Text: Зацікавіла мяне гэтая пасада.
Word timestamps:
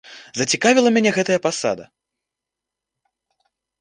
Зацікавіла 0.39 0.93
мяне 0.95 1.11
гэтая 1.17 1.37
пасада. 1.45 1.85